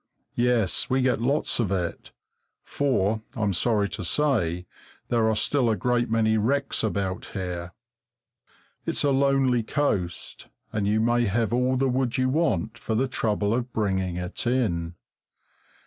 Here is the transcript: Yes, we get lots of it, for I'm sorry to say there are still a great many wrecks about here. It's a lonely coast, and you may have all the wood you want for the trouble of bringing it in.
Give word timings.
Yes, 0.39 0.89
we 0.89 1.03
get 1.03 1.21
lots 1.21 1.59
of 1.59 1.71
it, 1.71 2.11
for 2.63 3.21
I'm 3.35 3.53
sorry 3.53 3.87
to 3.89 4.03
say 4.03 4.65
there 5.09 5.29
are 5.29 5.35
still 5.35 5.69
a 5.69 5.75
great 5.75 6.09
many 6.09 6.39
wrecks 6.39 6.83
about 6.83 7.25
here. 7.35 7.73
It's 8.87 9.03
a 9.03 9.11
lonely 9.11 9.61
coast, 9.61 10.47
and 10.73 10.87
you 10.87 11.01
may 11.01 11.25
have 11.25 11.53
all 11.53 11.77
the 11.77 11.87
wood 11.87 12.17
you 12.17 12.29
want 12.29 12.79
for 12.79 12.95
the 12.95 13.07
trouble 13.07 13.53
of 13.53 13.71
bringing 13.73 14.15
it 14.15 14.47
in. 14.47 14.95